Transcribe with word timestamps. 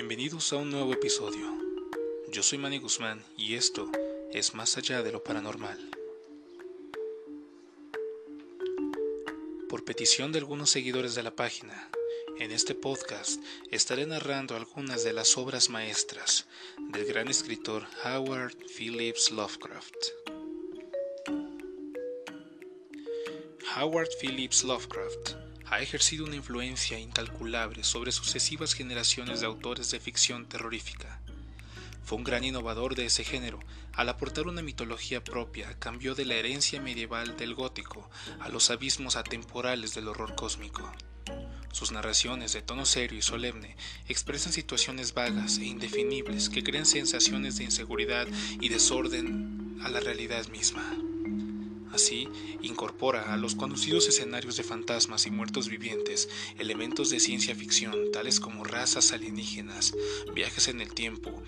Bienvenidos 0.00 0.52
a 0.52 0.56
un 0.58 0.70
nuevo 0.70 0.92
episodio. 0.92 1.58
Yo 2.30 2.44
soy 2.44 2.56
Manny 2.56 2.78
Guzmán 2.78 3.24
y 3.36 3.56
esto 3.56 3.90
es 4.32 4.54
Más 4.54 4.76
allá 4.76 5.02
de 5.02 5.10
lo 5.10 5.24
paranormal. 5.24 5.76
Por 9.68 9.84
petición 9.84 10.30
de 10.30 10.38
algunos 10.38 10.70
seguidores 10.70 11.16
de 11.16 11.24
la 11.24 11.34
página, 11.34 11.90
en 12.38 12.52
este 12.52 12.76
podcast 12.76 13.42
estaré 13.72 14.06
narrando 14.06 14.54
algunas 14.54 15.02
de 15.02 15.12
las 15.12 15.36
obras 15.36 15.68
maestras 15.68 16.46
del 16.92 17.04
gran 17.04 17.26
escritor 17.26 17.84
Howard 18.04 18.54
Phillips 18.76 19.32
Lovecraft. 19.32 19.96
Howard 23.76 24.10
Phillips 24.20 24.62
Lovecraft 24.62 25.47
ha 25.70 25.80
ejercido 25.80 26.24
una 26.24 26.36
influencia 26.36 26.98
incalculable 26.98 27.84
sobre 27.84 28.12
sucesivas 28.12 28.74
generaciones 28.74 29.40
de 29.40 29.46
autores 29.46 29.90
de 29.90 30.00
ficción 30.00 30.46
terrorífica. 30.46 31.20
Fue 32.04 32.16
un 32.16 32.24
gran 32.24 32.42
innovador 32.42 32.94
de 32.94 33.04
ese 33.04 33.22
género, 33.22 33.60
al 33.92 34.08
aportar 34.08 34.46
una 34.46 34.62
mitología 34.62 35.22
propia, 35.22 35.78
cambió 35.78 36.14
de 36.14 36.24
la 36.24 36.36
herencia 36.36 36.80
medieval 36.80 37.36
del 37.36 37.54
gótico 37.54 38.08
a 38.40 38.48
los 38.48 38.70
abismos 38.70 39.16
atemporales 39.16 39.94
del 39.94 40.08
horror 40.08 40.34
cósmico. 40.34 40.90
Sus 41.70 41.92
narraciones 41.92 42.54
de 42.54 42.62
tono 42.62 42.86
serio 42.86 43.18
y 43.18 43.22
solemne 43.22 43.76
expresan 44.08 44.54
situaciones 44.54 45.12
vagas 45.12 45.58
e 45.58 45.66
indefinibles 45.66 46.48
que 46.48 46.62
crean 46.62 46.86
sensaciones 46.86 47.56
de 47.58 47.64
inseguridad 47.64 48.26
y 48.58 48.70
desorden 48.70 49.78
a 49.82 49.90
la 49.90 50.00
realidad 50.00 50.46
misma. 50.48 50.96
Así, 51.92 52.28
incorpora 52.62 53.32
a 53.32 53.36
los 53.36 53.54
conocidos 53.54 54.08
escenarios 54.08 54.56
de 54.56 54.62
fantasmas 54.62 55.26
y 55.26 55.30
muertos 55.30 55.68
vivientes 55.68 56.28
elementos 56.58 57.10
de 57.10 57.20
ciencia 57.20 57.54
ficción 57.54 58.12
tales 58.12 58.40
como 58.40 58.64
razas 58.64 59.12
alienígenas, 59.12 59.94
viajes 60.34 60.68
en 60.68 60.80
el 60.80 60.92
tiempo, 60.92 61.42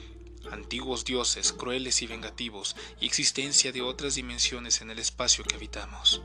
antiguos 0.51 1.05
dioses 1.05 1.53
crueles 1.53 2.03
y 2.03 2.07
vengativos 2.07 2.77
y 3.01 3.07
existencia 3.07 3.73
de 3.73 3.83
otras 3.83 4.15
dimensiones 4.15 4.81
en 4.81 4.91
el 4.91 4.99
espacio 4.99 5.45
que 5.45 5.57
habitamos. 5.57 6.23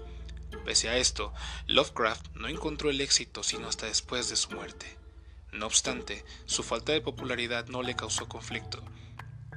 Pese 0.64 0.90
a 0.90 0.98
esto, 0.98 1.34
Lovecraft 1.68 2.36
no 2.36 2.48
encontró 2.48 2.90
el 2.90 3.02
éxito 3.02 3.44
sino 3.44 3.68
hasta 3.68 3.86
después 3.86 4.30
de 4.30 4.36
su 4.36 4.52
muerte. 4.52 4.98
No 5.52 5.68
obstante, 5.68 6.26
su 6.46 6.64
falta 6.64 6.92
de 6.92 7.02
popularidad 7.02 7.68
no 7.68 7.82
le 7.82 7.96
causó 7.96 8.28
conflicto, 8.28 8.84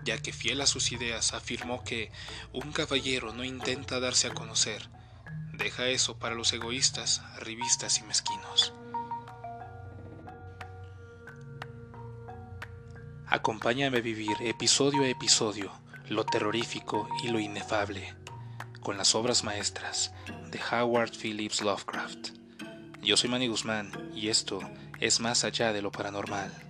ya 0.09 0.17
que 0.23 0.33
fiel 0.33 0.63
a 0.63 0.67
sus 0.67 0.91
ideas 0.93 1.35
afirmó 1.35 1.85
que 1.85 2.11
un 2.55 2.73
caballero 2.73 3.35
no 3.35 3.45
intenta 3.45 4.01
darse 4.01 4.27
a 4.27 4.33
conocer, 4.33 4.89
deja 5.53 5.89
eso 5.89 6.19
para 6.19 6.35
los 6.35 6.51
egoístas, 6.55 7.19
arribistas 7.37 7.99
y 7.99 8.05
mezquinos. 8.05 8.73
Acompáñame 13.27 13.99
a 13.99 14.01
vivir 14.01 14.39
episodio 14.41 15.03
a 15.03 15.09
episodio 15.09 15.71
lo 16.09 16.25
terrorífico 16.25 17.07
y 17.23 17.29
lo 17.29 17.39
inefable 17.39 18.15
con 18.81 18.97
las 18.97 19.15
obras 19.15 19.45
maestras 19.45 20.15
de 20.51 20.59
Howard 20.73 21.11
Phillips 21.11 21.61
Lovecraft. 21.61 22.31
Yo 23.03 23.19
soy 23.19 23.29
Manny 23.29 23.49
Guzmán 23.49 23.93
y 24.15 24.29
esto 24.29 24.59
es 25.01 25.21
más 25.21 25.45
allá 25.45 25.75
de 25.75 25.83
lo 25.83 25.93
paranormal. 25.93 26.68